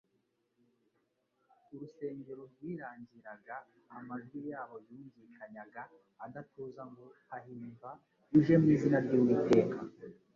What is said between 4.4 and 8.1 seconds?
yabo yungikanyaga adatuza ngo: "Hahimva